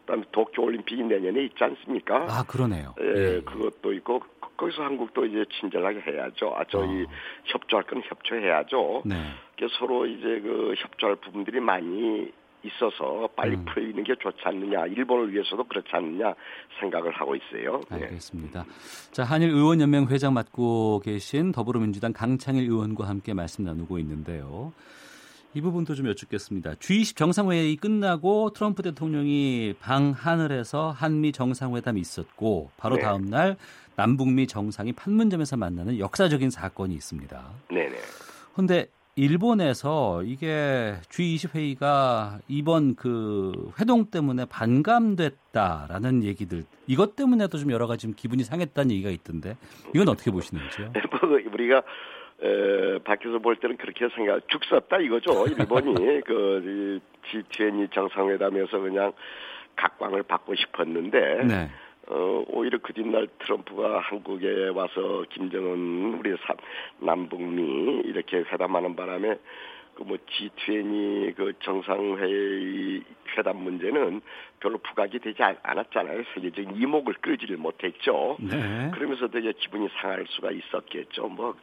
[0.05, 2.27] 그다음에 도쿄 올림픽이 내년에 있지 않습니까?
[2.29, 2.95] 아 그러네요.
[3.01, 3.41] 예, 예.
[3.41, 4.23] 그것도 있고
[4.57, 6.55] 거기서 한국도 이제 친절하게 해야죠.
[6.57, 7.07] 아 저희 어.
[7.47, 9.03] 협조할 건 협조해야죠.
[9.07, 9.17] 네.
[9.79, 12.31] 서로 이제 그 협조할 부분들이 많이
[12.63, 13.65] 있어서 빨리 음.
[13.67, 16.35] 풀리는 게 좋지 않느냐 일본을 위해서도 그렇지 않느냐
[16.81, 17.81] 생각을 하고 있어요.
[17.91, 18.05] 네.
[18.05, 18.63] 알겠습니다.
[18.63, 19.13] 네.
[19.13, 24.73] 자 한일 의원 연맹 회장 맡고 계신 더불어민주당 강창일 의원과 함께 말씀 나누고 있는데요.
[25.55, 26.73] 이 부분도 좀 여쭙겠습니다.
[26.75, 33.03] G20 정상회의 끝나고 트럼프 대통령이 방하늘에서 한미 정상회담이 있었고 바로 네.
[33.03, 33.57] 다음 날
[33.95, 37.41] 남북미 정상이 판문점에서 만나는 역사적인 사건이 있습니다.
[37.71, 37.97] 네네.
[38.53, 47.87] 그런데 일본에서 이게 G20 회의가 이번 그 회동 때문에 반감됐다라는 얘기들 이것 때문에도 좀 여러
[47.87, 49.57] 가지 기분이 상했다는 얘기가 있던데
[49.95, 50.93] 이건 어떻게 보시는지요?
[51.23, 51.85] 뭐 우리가
[52.45, 55.47] 에, 밖에서 볼 때는 그렇게 생각, 죽었다 이거죠.
[55.47, 55.95] 일본이
[56.27, 59.13] 그 G20 정상회담에서 그냥
[59.77, 61.71] 각광을 받고 싶었는데, 네.
[62.09, 66.37] 어, 오히려 그 뒷날 트럼프가 한국에 와서 김정은 우리
[66.99, 69.39] 남북미 이렇게 회담하는 바람에
[69.95, 73.03] 그뭐 G20 그 정상회의
[73.37, 74.21] 회담 문제는
[74.61, 76.23] 별로 부각이 되지 않았잖아요.
[76.35, 78.37] 세계적인 이목을 끌지를 못했죠.
[78.41, 78.91] 네.
[78.95, 81.29] 그러면서 되게 기분이 상할 수가 있었겠죠.
[81.29, 81.55] 뭐,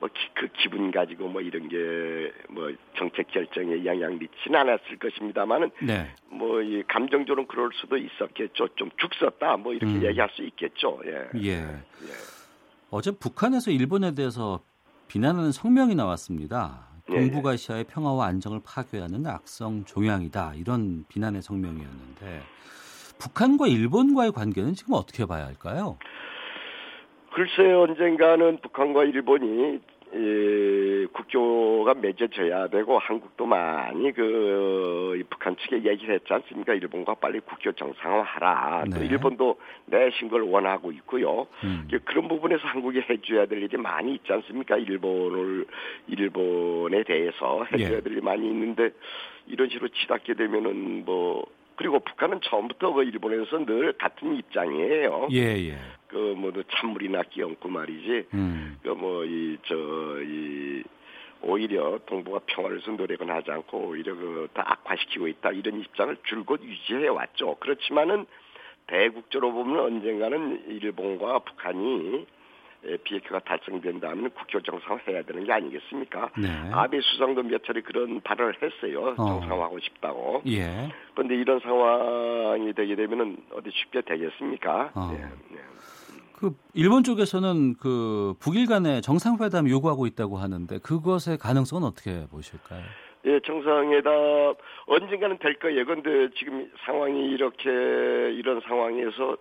[0.00, 6.14] 뭐, 그 기분 가지고 뭐 이런 게 뭐 정책 결정에 영향 미치는 않았을 것입니다만은 네.
[6.30, 8.68] 뭐이 감정적으로 그럴 수도 있었겠죠.
[8.76, 10.04] 좀 죽었다 뭐 이렇게 음.
[10.04, 11.00] 얘기할 수 있겠죠.
[11.06, 11.28] 예.
[11.42, 11.52] 예.
[11.52, 11.78] 예.
[12.90, 14.60] 어제 북한에서 일본에 대해서
[15.08, 16.87] 비난하는 성명이 나왔습니다.
[17.10, 17.30] 예, 예.
[17.30, 22.42] 동북아시아의 평화와 안정을 파괴하는 악성 종양이다 이런 비난의 성명이었는데
[23.18, 25.98] 북한과 일본과의 관계는 지금 어떻게 봐야 할까요?
[27.32, 29.80] 글쎄요 언젠가는 북한과 일본이
[30.14, 36.74] 이 국교가 맺어져야 되고 한국도 많이 그 북한 측에 얘기를 했지 않습니까?
[36.74, 38.84] 일본과 빨리 국교 정상화하라.
[38.88, 38.98] 네.
[38.98, 41.46] 또 일본도 내신 걸 원하고 있고요.
[41.64, 41.88] 음.
[42.04, 44.76] 그런 부분에서 한국이 해줘야 될 일이 많이 있지 않습니까?
[44.76, 45.66] 일본을
[46.08, 48.00] 일본에 대해서 해줘야 예.
[48.00, 48.90] 될 일이 많이 있는데
[49.46, 51.44] 이런 식으로 치닫게 되면은 뭐
[51.78, 55.28] 그리고 북한은 처음부터 그 일본에서 늘 같은 입장이에요.
[55.32, 55.78] 예, 예.
[56.08, 58.26] 그, 뭐, 찬물이나 끼얹고 말이지.
[58.34, 58.76] 음.
[58.82, 59.74] 그, 뭐, 이, 저,
[60.22, 60.82] 이,
[61.40, 66.60] 오히려 동북아 평화를 위해서 노력은 하지 않고 오히려 그 다 악화시키고 있다 이런 입장을 줄곧
[66.64, 67.56] 유지해 왔죠.
[67.60, 68.26] 그렇지만은
[68.88, 72.26] 대국적으로 보면 언젠가는 일본과 북한이
[73.04, 76.30] 비핵화가 달성된다면 국교 정상화 해야 되는 게 아니겠습니까?
[76.38, 76.48] 네.
[76.72, 79.14] 아베 수상도 몇 차례 그런 발언을 했어요.
[79.16, 79.26] 어.
[79.26, 80.42] 정상화하고 싶다고.
[80.46, 80.88] 예.
[81.14, 84.92] 그런데 이런 상황이 되게 되면은 어디 쉽게 되겠습니까?
[84.94, 85.10] 어.
[85.14, 85.22] 예.
[85.56, 85.62] 예.
[86.38, 92.80] 그 일본 쪽에서는 그 북일 간의 정상회담 요구하고 있다고 하는데 그것의 가능성은 어떻게 보실까요?
[93.26, 94.54] 예, 정상회담
[94.86, 95.84] 언젠가는 될 거예요.
[95.84, 99.36] 그런데 지금 상황이 이렇게 이런 상황에서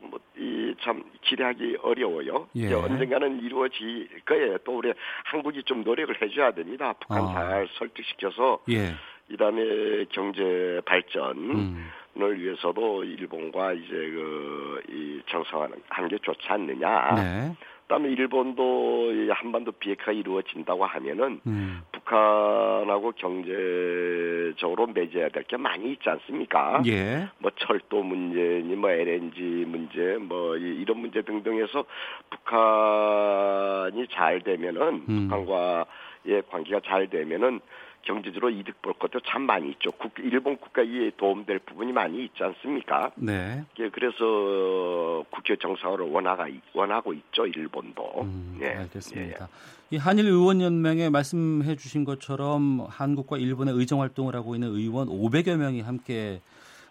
[0.00, 2.48] 뭐이참 기대하기 어려워요.
[2.56, 2.72] 예.
[2.72, 4.58] 언젠가는 이루어질 거예요.
[4.58, 4.92] 또 우리
[5.24, 6.94] 한국이 좀 노력을 해줘야 됩니다.
[7.00, 7.32] 북한 아.
[7.32, 8.94] 잘 설득시켜서 예.
[9.30, 11.90] 이다음에 경제 발전을 음.
[12.16, 17.14] 위해서도 일본과 이제 그이 정상화하는 게 좋지 않느냐.
[17.14, 17.56] 네.
[17.82, 21.82] 그다음에 일본도 한반도 비핵화가 이루어진다고 하면은 음.
[22.10, 26.82] 북한하고 경제적으로 맺어야 될 게 많이 있지 않습니까?
[26.86, 27.28] 예.
[27.38, 31.84] 뭐 철도 문제니 뭐 LNG 문제 뭐 이런 문제 등등해서
[32.30, 35.28] 북한이 잘 되면은 음.
[35.28, 37.60] 북한과의 관계가 잘 되면은
[38.02, 39.90] 경제적으로 이득 볼 것도 참 많이 있죠.
[39.92, 43.10] 국, 일본 국가에 도움될 부분이 많이 있지 않습니까?
[43.16, 43.64] 네.
[43.78, 48.22] 예, 그래서 국교 정상화를 원하가, 원하고 있죠, 일본도.
[48.22, 48.68] 음, 예.
[48.68, 49.44] 알겠습니다.
[49.44, 49.96] 예.
[49.96, 55.56] 이 한일 의원 연맹에 말씀해 주신 것처럼 한국과 일본의 의정 활동을 하고 있는 의원 500여
[55.56, 56.40] 명이 함께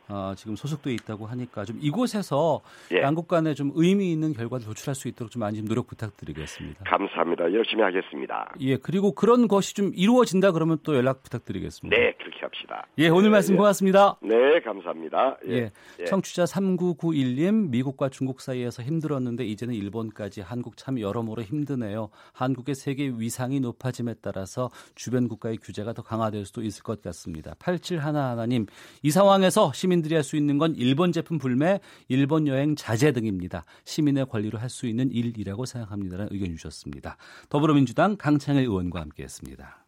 [0.10, 3.02] 어, 지금 소속돼 있다고 하니까 좀 이곳에서 예.
[3.02, 6.84] 양국 간에 좀 의미 있는 결과를 도출할 수 있도록 좀 많이 좀 노력 부탁드리겠습니다.
[6.86, 7.54] 감사합니다.
[7.54, 8.52] 열심히 하겠습니다.
[8.62, 11.95] 예, 그리고 그런 것이 좀 이루어진다 그러면 또 연락 부탁드리겠습니다.
[11.95, 12.88] 네, 그렇게 합시다.
[12.98, 14.17] 예, 오늘 네, 말씀 고맙습니다.
[14.22, 15.38] 네, 감사합니다.
[15.48, 15.54] 예.
[15.54, 15.72] 예.
[16.00, 16.06] 예.
[16.06, 22.10] 청취자 3991님, 미국과 중국 사이에서 힘들었는데 이제는 일본까지 한국 참 여러모로 힘드네요.
[22.34, 27.54] 한국의 세계 위상이 높아짐에 따라서 주변 국가의 규제가 더 강화될 수도 있을 것 같습니다.
[27.60, 28.67] 8711님,
[29.04, 33.66] 이 상황에서 시민 시민들이 할 수 있는 건 일본 제품 불매, 일본 여행 자제 등입니다.
[33.84, 37.18] 시민의 권리로 할 수 있는 일이라고 생각합니다라는 의견 주셨습니다.
[37.50, 39.86] 더불어민주당 강창일 의원과 함께했습니다.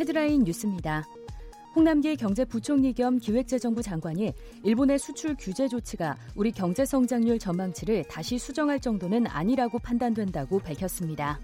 [0.00, 1.04] 헤드라인 뉴스입니다.
[1.76, 4.32] 홍남기 경제부총리 겸 기획재정부 장관이
[4.64, 11.38] 일본의 수출 규제 조치가 우리 경제 성장률 전망치를 다시 수정할 정도는 아니라고 판단된다고 밝혔습니다.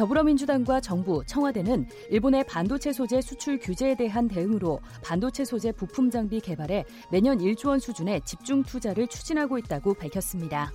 [0.00, 6.86] 더불어민주당과 정부, 청와대는 일본의 반도체 소재 수출 규제에 대한 대응으로 반도체 소재 부품 장비 개발에
[7.12, 10.72] 매년 1조 원 수준의 집중 투자를 추진하고 있다고 밝혔습니다.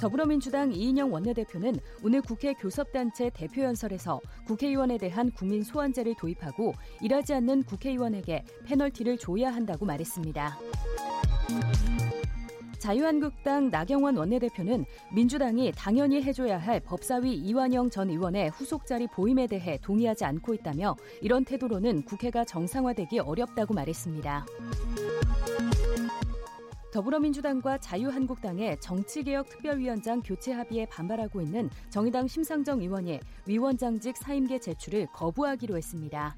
[0.00, 8.44] 더불어민주당 이인영 원내대표는 오늘 국회 교섭단체 대표연설에서 국회의원에 대한 국민 소환제를 도입하고 일하지 않는 국회의원에게
[8.66, 10.56] 페널티를 줘야 한다고 말했습니다.
[12.80, 19.78] 자유한국당 나경원 원내대표는 민주당이 당연히 해줘야 할 법사위 이완영 전 의원의 후속 자리 보임에 대해
[19.82, 24.46] 동의하지 않고 있다며 이런 태도로는 국회가 정상화되기 어렵다고 말했습니다.
[26.90, 35.76] 더불어민주당과 자유한국당의 정치개혁 특별위원장 교체 합의에 반발하고 있는 정의당 심상정 의원이 위원장직 사임계 제출을 거부하기로
[35.76, 36.34] 했습니다.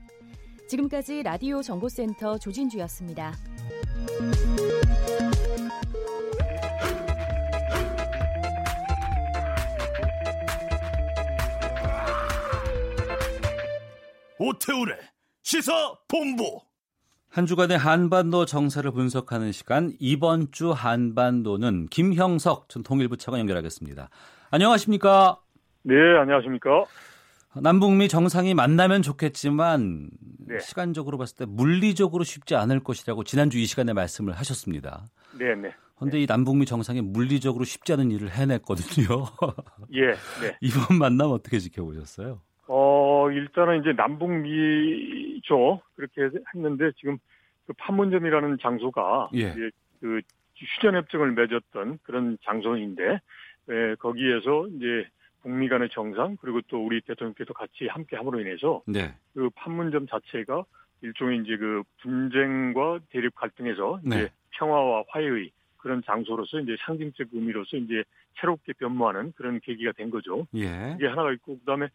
[0.68, 3.32] 지금까지 라디오 정보센터 조진주였습니다.
[14.42, 14.96] 오태우래
[15.42, 16.60] 시사 본부.
[17.30, 24.10] 한 주간의 한반도 정세를 분석하는 시간 이번 주 한반도는 김형석 전 통일부 차관 연결하겠습니다.
[24.50, 25.40] 안녕하십니까?
[25.84, 26.84] 네, 안녕하십니까?
[27.54, 30.10] 남북미 정상이 만나면 좋겠지만
[30.48, 30.58] 네.
[30.58, 35.08] 시간적으로 봤을 때 물리적으로 쉽지 않을 것이라고 지난주 이 시간에 말씀을 하셨습니다.
[35.38, 35.72] 네, 네.
[35.94, 39.24] 그런데 이 남북미 정상이 물리적으로 쉽지 않은 일을 해냈거든요.
[39.94, 40.08] 예,
[40.40, 40.56] 네.
[40.60, 42.40] 이번 만남 어떻게 지켜보셨어요?
[42.68, 45.80] 어, 일단은 이제 남북미 죠.
[45.94, 47.18] 그렇게 했는데 지금
[47.66, 49.54] 그 판문점이라는 장소가 예.
[50.00, 50.20] 그
[50.56, 53.20] 휴전 협정을 맺었던 그런 장소인데
[53.70, 55.06] 예, 거기에서 이제
[55.42, 59.14] 북미 간의 정상 그리고 또 우리 대통령께서 같이 함께 함으로 인해서 네.
[59.34, 60.64] 그 판문점 자체가
[61.02, 64.16] 일종의 이제 그 분쟁과 대립 갈등에서 네.
[64.16, 65.50] 이제 평화와 화해의
[65.82, 68.04] 그런 장소로서 이제 상징적 의미로서 이제
[68.40, 70.46] 새롭게 변모하는 그런 계기가 된 거죠.
[70.54, 70.94] 예.
[70.96, 71.88] 이게 하나가 있고 그다음에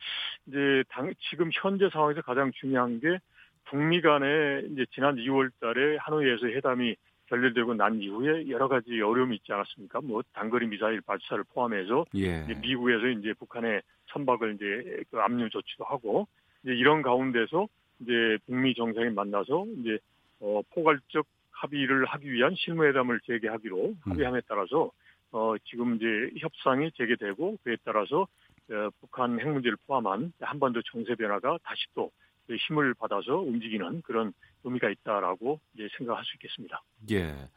[0.45, 3.17] 이제 당, 지금 현재 상황에서 가장 중요한 게
[3.65, 6.95] 북미 간에 이제 지난 2월 달에 하노이에서 회담이
[7.27, 10.01] 결렬되고 난 이후에 여러 가지 어려움이 있지 않았습니까?
[10.01, 12.43] 뭐 단거리 미사일 발사를 포함해서 예.
[12.43, 16.27] 이제 미국에서 이제 북한의 선박을 이제 그 압류 조치도 하고
[16.63, 17.67] 이제 이런 가운데서
[17.99, 19.97] 이제 북미 정상이 만나서 이제
[20.39, 21.25] 어 포괄적
[21.61, 23.95] 합의를 하기 위한 실무회담을 재개하기로 음.
[24.01, 24.91] 합의함에 따라서
[25.31, 26.05] 어, 지금 이제
[26.39, 28.27] 협상이 재개되고 그에 따라서
[28.69, 32.11] 어, 북한 핵 문제를 포함한 한반도 정세 변화가 다시 또
[32.49, 36.81] 힘을 받아서 움직이는 그런 의미가 있다라고 이제 생각할 수 있겠습니다.
[37.11, 37.49] 예.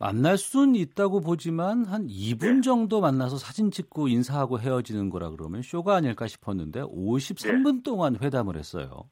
[0.00, 2.60] 만날 수는 있다고 보지만 한 2분 네.
[2.60, 7.82] 정도 만나서 사진 찍고 인사하고 헤어지는 거라 그러면 쇼가 아닐까 싶었는데 53분 네.
[7.82, 9.10] 동안 회담을 했어요.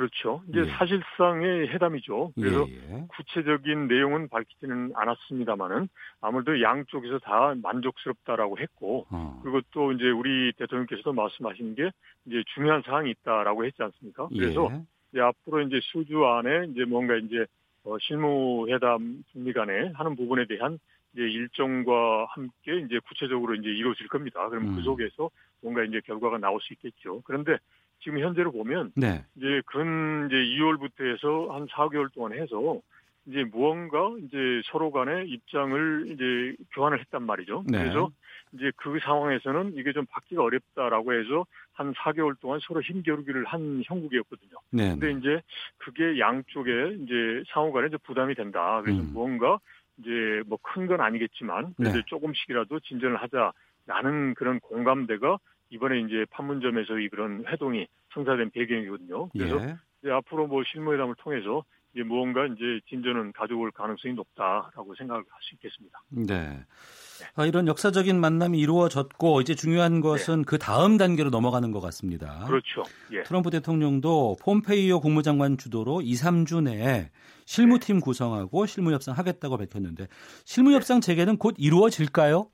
[0.00, 0.42] 그렇죠.
[0.48, 0.64] 이제 예.
[0.64, 2.32] 사실상의 회담이죠.
[2.34, 3.04] 그래서 예, 예.
[3.08, 5.90] 구체적인 내용은 밝히지는 않았습니다만은
[6.22, 9.38] 아무래도 양쪽에서 다 만족스럽다라고 했고 어.
[9.42, 11.90] 그리고 또 이제 우리 대통령께서도 말씀하신 게
[12.24, 14.28] 이제 중요한 사항이 있다라고 했지 않습니까?
[14.28, 14.80] 그래서 예.
[15.12, 17.44] 이제 앞으로 이제 수주 안에 이제 뭔가 이제
[17.84, 20.78] 어, 실무회담 중미 간에 하는 부분에 대한
[21.12, 24.48] 이제 일정과 함께 이제 구체적으로 이제 이루어질 겁니다.
[24.48, 24.76] 그럼 그 음.
[24.76, 27.20] 그 속에서 뭔가 이제 결과가 나올 수 있겠죠.
[27.26, 27.58] 그런데
[28.00, 29.24] 지금 현재로 보면 네.
[29.36, 32.80] 이제 근 이제 2월부터 해서 한 4개월 동안 해서
[33.26, 37.64] 이제 무언가 이제 서로 간의 입장을 이제 교환을 했단 말이죠.
[37.66, 37.78] 네.
[37.78, 38.10] 그래서
[38.52, 44.50] 이제 그 상황에서는 이게 좀 받기가 어렵다라고 해서 한 4개월 동안 서로 힘겨루기를 한 형국이었거든요.
[44.70, 44.90] 네.
[44.98, 45.42] 근데 이제
[45.78, 48.80] 그게 양쪽에 이제 상호 간에 이제 부담이 된다.
[48.82, 49.10] 그래서 음.
[49.12, 49.58] 무언가
[49.98, 51.90] 이제 뭐 큰 건 아니겠지만 네.
[51.90, 55.38] 이제 조금씩이라도 진전을 하자라는 그런 공감대가
[55.70, 59.28] 이번에 이제 판문점에서의 그런 회동이 성사된 배경이거든요.
[59.30, 59.76] 그래서 예.
[60.02, 66.02] 이제 앞으로 뭐 실무회담을 통해서 이제 무언가 이제 진전은 가져올 가능성이 높다라고 생각할 수 있겠습니다.
[66.08, 66.24] 네.
[66.26, 67.26] 네.
[67.34, 70.44] 아, 이런 역사적인 만남이 이루어졌고 이제 중요한 것은 네.
[70.46, 72.44] 그 다음 단계로 넘어가는 것 같습니다.
[72.46, 72.84] 그렇죠.
[73.12, 73.22] 예.
[73.24, 77.10] 트럼프 대통령도 폼페이오 국무장관 주도로 2, 3주 내에
[77.44, 78.00] 실무팀 네.
[78.00, 80.06] 구성하고 실무 협상 하겠다고 밝혔는데
[80.44, 82.48] 실무 협상 재개는 곧 이루어질까요?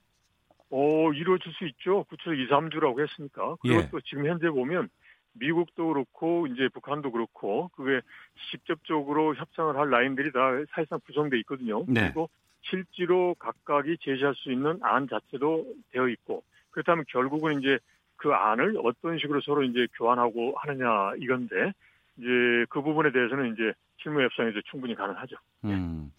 [0.77, 2.05] 어, 이루어질 수 있죠.
[2.05, 3.57] 구체적 2, 3주라고 했으니까.
[3.63, 3.89] 그리고 예.
[3.91, 4.91] 또 지금 현재 보면
[5.33, 8.03] 미국도 그렇고 이제 북한도 그렇고 그게
[8.51, 10.41] 직접적으로 협상을 할 라인들이 다
[10.73, 11.85] 사실상 구성돼 있거든요.
[11.89, 12.03] 네.
[12.03, 12.29] 그리고
[12.61, 17.79] 실제로 각각이 제시할 수 있는 안 자체도 되어 있고 그렇다면 결국은 이제
[18.17, 21.73] 그 안을 어떤 식으로 서로 이제 교환하고 하느냐 이건데
[22.19, 25.37] 이제 그 부분에 대해서는 이제 실무 협상에서 충분히 가능하죠.
[25.65, 26.11] 음.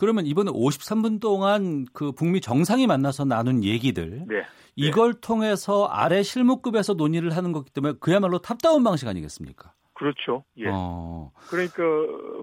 [0.00, 4.46] 그러면 이번에 53분 동안 그 북미 정상이 만나서 나눈 얘기들 네.
[4.74, 5.20] 이걸 네.
[5.20, 9.74] 통해서 아래 실무급에서 논의를 하는 거기 때문에 그야말로 top-down 방식 아니겠습니까?
[9.92, 10.44] 그렇죠.
[10.56, 10.68] 예.
[10.70, 11.30] 어.
[11.50, 11.82] 그러니까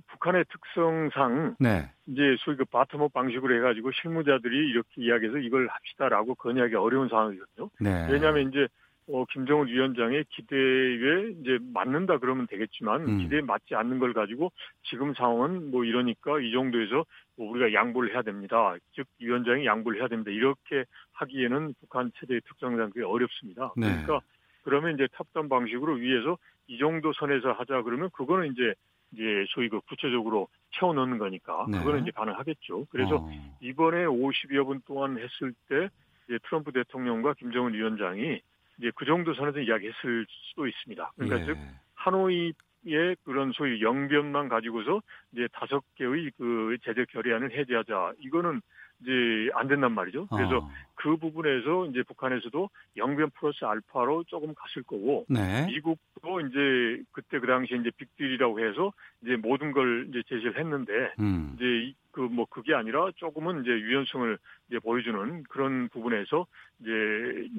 [0.05, 1.89] 북한의 특성상 네.
[2.05, 7.71] 이제 소위 그 bottom-up 방식으로 해가지고 실무자들이 이렇게 이야기해서 이걸 합시다라고 건의하기 어려운 상황이거든요.
[7.79, 8.07] 네.
[8.11, 8.67] 왜냐하면 이제
[9.09, 13.17] 어, 김정은 위원장의 기대에 이제 맞는다 그러면 되겠지만 음.
[13.19, 14.51] 기대에 맞지 않는 걸 가지고
[14.83, 17.05] 지금 상황은 뭐 이러니까 이 정도에서
[17.37, 18.75] 뭐 우리가 양보를 해야 됩니다.
[18.93, 20.31] 즉 위원장이 양보를 해야 됩니다.
[20.31, 23.73] 이렇게 하기에는 북한 체제의 특성상 그게 어렵습니다.
[23.77, 23.87] 네.
[23.87, 24.19] 그러니까
[24.63, 28.73] 그러면 이제 탑단 방식으로 위에서 이 정도 선에서 하자 그러면 그거는 이제
[29.13, 31.77] 이제 소위 그 구체적으로 채워 넣는 거니까 네.
[31.79, 32.87] 그거는 이제 가능하겠죠.
[32.89, 33.29] 그래서 어.
[33.61, 35.87] 이번에 50여 분 동안 했을 때
[36.27, 38.41] 이제 트럼프 대통령과 김정은 위원장이
[38.77, 41.11] 이제 그 정도 선에서 이야기했을 수도 있습니다.
[41.15, 41.45] 그러니까 예.
[41.45, 41.57] 즉
[41.95, 45.01] 하노이의 그런 소위 영변만 가지고서
[45.33, 48.61] 이제 다섯 개의 그 제재 결의안을 해제하자 이거는
[49.01, 50.27] 이제 안 된단 말이죠.
[50.27, 50.69] 그래서 어.
[50.95, 55.67] 그 부분에서 이제 북한에서도 영변 플러스 알파로 조금 갔을 거고 네.
[55.67, 61.53] 미국도 이제 그때 그 당시에 이제 빅딜이라고 해서 이제 모든 걸 이제 제시를 했는데 음.
[61.55, 64.37] 이제 그 뭐 그게 아니라 조금은 이제 유연성을
[64.69, 66.47] 이제 보여주는 그런 부분에서
[66.81, 66.89] 이제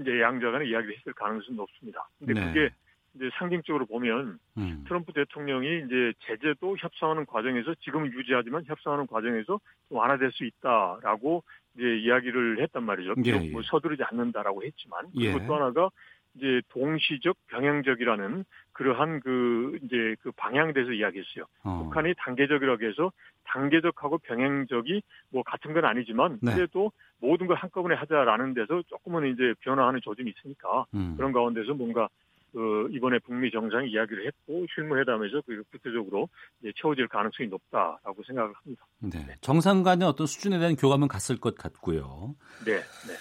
[0.00, 2.08] 이제 양자 간의 이야기를 했을 가능성이 높습니다.
[2.18, 2.46] 근데 네.
[2.46, 2.70] 그게
[3.14, 4.84] 이제 상징적으로 보면 음.
[4.86, 11.42] 트럼프 대통령이 이제 제재도 협상하는 과정에서 지금 유지하지만 협상하는 과정에서 완화될 수 있다라고
[11.76, 13.14] 이제 이야기를 했단 말이죠.
[13.24, 13.50] 예, 예.
[13.50, 15.32] 뭐 서두르지 않는다라고 했지만 예.
[15.32, 15.90] 그리고 또 하나가
[16.34, 21.44] 이제 동시적 병행적이라는 그러한 그 이제 그 방향에 대해서 이야기했어요.
[21.64, 21.84] 어.
[21.84, 23.12] 북한이 단계적이라고 해서
[23.44, 26.54] 단계적하고 병행적이 뭐 같은 건 아니지만 네.
[26.54, 31.14] 그래도 모든 걸 한꺼번에 하자라는 데서 조금은 이제 변화하는 조짐이 있으니까 음.
[31.16, 32.08] 그런 가운데서 뭔가
[32.52, 36.28] 그 이번에 북미 정상 이야기를 했고 실무회담에서 그 구체적으로
[36.60, 38.86] 이제 채워질 가능성이 높다라고 생각을 합니다.
[39.00, 39.26] 네.
[39.26, 39.34] 네.
[39.40, 42.34] 정상 간의 어떤 수준에 대한 교감은 갔을 것 같고요.
[42.64, 42.76] 네.
[42.76, 43.14] 네.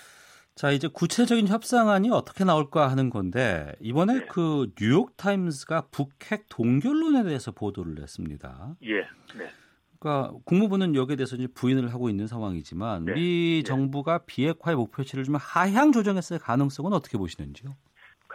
[0.56, 4.26] 자 이제 구체적인 협상안이 어떻게 나올까 하는 건데 이번에 네.
[4.28, 8.76] 그 뉴욕 타임스가 북핵 동결론에 대해서 보도를 했습니다.
[8.84, 9.02] 예.
[9.38, 9.50] 네.
[10.00, 13.14] 그러니까 국무부는 여기에 대해서 이제 부인을 하고 있는 상황이지만 네.
[13.14, 13.64] 미 네.
[13.64, 17.76] 정부가 비핵화의 목표치를 좀 하향 조정했을 가능성은 어떻게 보시는지요?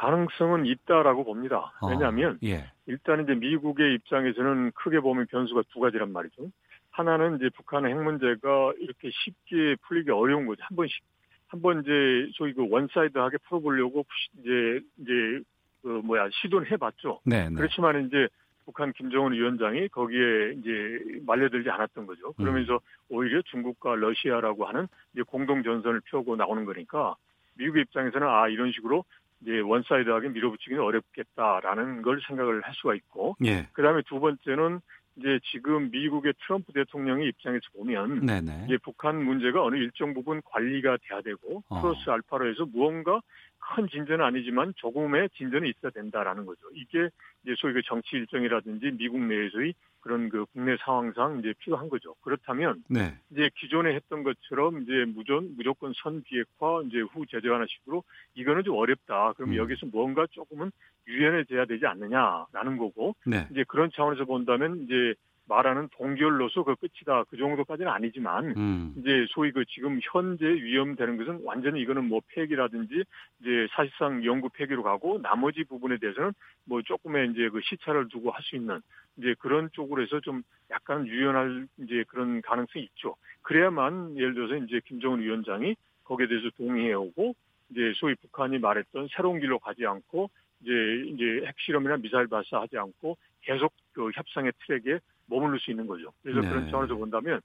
[0.03, 1.73] 가능성은 있다라고 봅니다.
[1.81, 2.65] 어, 왜냐하면 어, 예.
[2.87, 6.51] 일단 이제 미국의 입장에서는 크게 보면 변수가 두 가지란 말이죠.
[6.91, 10.61] 하나는 이제 북한의 핵 문제가 이렇게 쉽게 풀리기 어려운 거죠.
[10.65, 11.05] 한 번씩
[11.47, 14.05] 한번 이제 소위 그 one-side하게 풀어보려고
[14.41, 15.41] 이제 이제
[15.83, 17.21] 그 뭐야 시도는 해봤죠.
[17.25, 17.55] 네, 네.
[17.55, 18.27] 그렇지만 이제
[18.65, 22.33] 북한 김정은 위원장이 거기에 이제 말려들지 않았던 거죠.
[22.33, 22.79] 그러면서 음.
[23.09, 27.15] 오히려 중국과 러시아라고 하는 이제 공동 전선을 펴고 나오는 거니까
[27.55, 29.05] 미국 입장에서는 아 이런 식으로
[29.43, 33.69] 이제 one-side하게 밀어붙이기는 어렵겠다라는 걸 생각을 할 수가 있고, 예.
[33.73, 34.81] 그 다음에 두 번째는
[35.17, 38.65] 이제 지금 미국의 트럼프 대통령의 입장에서 보면 네네.
[38.67, 41.81] 이제 북한 문제가 어느 일정 부분 관리가 돼야 되고 어.
[41.83, 43.21] 플러스 알파로 해서 무언가
[43.63, 46.69] 큰 진전은 아니지만 조금의 진전이 있어야 된다라는 거죠.
[46.75, 47.09] 이게
[47.45, 52.15] 이제 소위 그 정치 일정이라든지 미국 내에서의 그런 그 국내 상황상 이제 필요한 거죠.
[52.23, 53.15] 그렇다면 네.
[53.31, 58.03] 이제 기존에 했던 것처럼 이제 무전 무조건 선 비핵화 이제 후 제재 하나 식으로
[58.35, 59.33] 이거는 좀 어렵다.
[59.35, 59.57] 그럼 음.
[59.57, 60.73] 여기서 뭔가 조금은
[61.07, 63.47] 유연해져야 되지 않느냐라는 거고 네.
[63.53, 65.15] 이제 그런 차원에서 본다면 이제
[65.49, 68.95] 말하는 동결로서 그 끝이다 그 정도까지는 아니지만 음.
[68.99, 73.05] 이제 소위 그 지금 현재 위험되는 것은 완전히 이거는 뭐 폐기라든지
[73.41, 76.33] 이제 사실상 연구 폐기로 가고 나머지 부분에 대해서는
[76.65, 78.81] 뭐 조금의 이제 그 시차를 두고 할 수 있는
[79.17, 83.17] 이제 그런 쪽으로 해서 좀 약간 유연할 이제 그런 가능성이 있죠.
[83.43, 87.35] 그래야만 예를 들어서 이제 김정은 위원장이 거기에 대해서 동의해 오고
[87.71, 90.31] 이제 소위 북한이 말했던 새로운 길로 가지 않고
[90.63, 90.73] 이제
[91.09, 96.13] 이제 핵실험이나 미사일 발사하지 않고 계속 그 협상의 트랙에 머무를 수 있는 거죠.
[96.23, 96.49] 그래서 네.
[96.49, 97.41] 그런 차원에서 본다면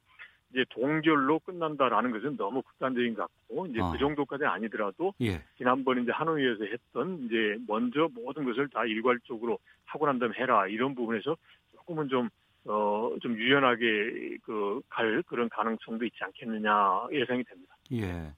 [0.52, 3.92] 이제 동결로 끝난다라는 것은 너무 극단적인 것 같고 이제 어.
[3.92, 5.42] 그 정도까지는 아니더라도 예.
[5.58, 10.96] 지난번 이제 하노이에서 했던 이제 먼저 모든 것을 다 일괄적으로 하고 난 다음에 해라 이런
[10.96, 11.36] 부분에서
[11.76, 12.30] 조금은 좀
[12.66, 16.72] 어, 좀 유연하게 그 갈 그런 가능성도 있지 않겠느냐
[17.12, 17.76] 예상이 됩니다.
[17.94, 18.32] 예.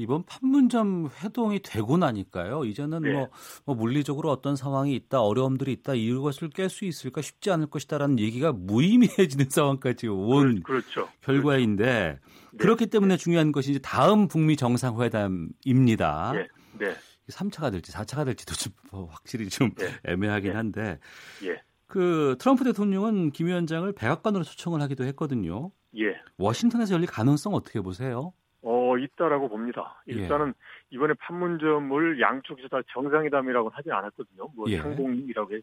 [0.00, 2.64] 이번 판문점 회동이 되고 나니까요.
[2.64, 3.12] 이제는 네.
[3.12, 3.28] 뭐,
[3.66, 8.52] 뭐, 물리적으로 어떤 상황이 있다, 어려움들이 있다, 이것을 깰 수 있을까 쉽지 않을 것이다라는 얘기가
[8.52, 11.08] 무의미해지는 상황까지 온 그렇죠.
[11.20, 12.56] 결과인데 그렇죠.
[12.56, 16.32] 그렇기 때문에 중요한 것이 이제 다음 북미 정상회담입니다.
[16.32, 16.48] 네.
[16.78, 16.94] 네.
[17.28, 19.86] 3차가 될지 4차가 될지도 좀뭐 확실히 좀 네.
[20.04, 20.56] 애매하긴 네.
[20.56, 20.98] 한데
[21.44, 21.60] 예.
[21.86, 25.70] 그 트럼프 대통령은 김 위원장을 백악관으로 초청을 하기도 했거든요.
[25.98, 26.16] 예.
[26.38, 28.32] 워싱턴에서 열릴 가능성 어떻게 보세요?
[28.90, 30.02] 어, 있다라고 봅니다.
[30.08, 30.12] 예.
[30.12, 30.52] 일단은 예.
[30.90, 34.48] 이번에 판문점을 양쪽에서 다 정상회담이라고 하지 않았거든요.
[34.54, 34.78] 뭐 예.
[34.78, 35.54] 상공이라고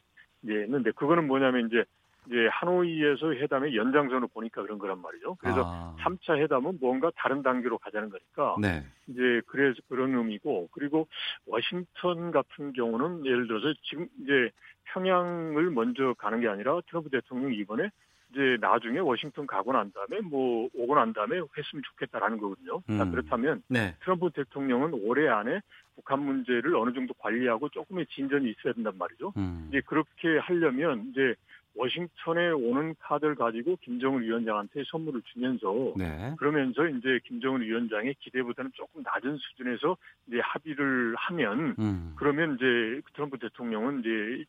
[0.45, 1.83] 했는데 그거는 뭐냐면 이제
[2.27, 5.35] 이제 하노이에서 회담의 연장선을 보니까 그런 거란 말이죠.
[5.35, 5.95] 그래서 아.
[5.99, 8.83] 3차 회담은 뭔가 다른 단계로 가자는 거니까 네.
[9.07, 11.07] 이제 그래서 그런 의미고 그리고
[11.45, 14.51] 워싱턴 같은 경우는 예를 들어서 지금 이제
[14.93, 17.89] 평양을 먼저 가는 게 아니라 트럼프 대통령이 이번에
[18.31, 22.81] 이제 나중에 워싱턴 가고 난 다음에 뭐 오고 난 다음에 했으면 좋겠다라는 거거든요.
[22.89, 23.11] 음.
[23.11, 23.95] 그렇다면 네.
[24.01, 25.61] 트럼프 대통령은 올해 안에
[25.95, 29.33] 북한 문제를 어느 정도 관리하고 조금의 진전이 있어야 된단 말이죠.
[29.37, 29.67] 음.
[29.69, 31.35] 이제 그렇게 하려면 이제
[31.77, 36.33] 워싱턴에 오는 카드를 가지고 김정은 위원장한테 선물을 주면서 네.
[36.37, 39.95] 그러면서 이제 김정은 위원장의 기대보다는 조금 낮은 수준에서
[40.27, 42.13] 이제 합의를 하면 음.
[42.17, 44.43] 그러면 이제 트럼프 대통령은 이제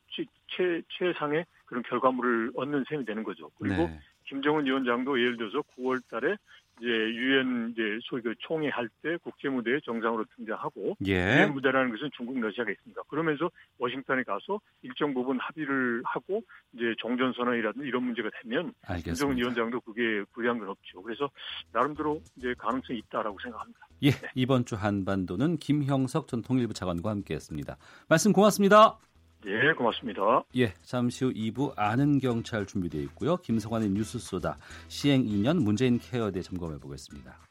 [0.49, 3.51] 최, 최상의 그런 결과물을 얻는 셈이 되는 거죠.
[3.59, 4.01] 그리고 네.
[4.25, 6.37] 김정은 위원장도 예를 들어서 9월 달에
[6.81, 11.13] 이제 유엔 이제 소위 그 총회 할 때 국제 무대에 정상으로 등장하고 예.
[11.15, 13.03] 유엔 무대라는 것은 중국 러시아가 있습니다.
[13.09, 18.73] 그러면서 워싱턴에 가서 일정 부분 합의를 하고 이제 종전 선언이라든지 이런 문제가 되면
[19.05, 21.03] 김정은 위원장도 그게 불리한 건 없죠.
[21.03, 21.31] 그래서
[21.73, 23.81] 나름대로 이제 가능성이 있다라고 생각합니다.
[24.03, 24.29] 예, 네.
[24.35, 27.77] 이번 주 한반도는 김형석 전 통일부 차관과 함께했습니다.
[28.09, 28.99] 말씀 고맙습니다.
[29.47, 30.45] 예, 고맙습니다.
[30.57, 33.37] 예, 잠시 후 2부 아는 경찰 준비되어 있고요.
[33.37, 34.57] 김성환의 뉴스 소다
[34.89, 37.48] 시행 2년 문재인 케어대 점검해 보겠습니다.